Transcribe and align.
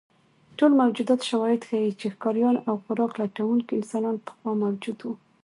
ټول 0.57 0.71
موجود 0.81 1.09
شواهد 1.29 1.61
ښیي، 1.69 1.91
چې 1.99 2.07
ښکاریان 2.15 2.55
او 2.67 2.75
خوراک 2.83 3.11
لټونکي 3.21 3.71
انسانان 3.75 4.15
پخوا 4.25 4.51
موجود 4.63 4.97
وو. 5.03 5.13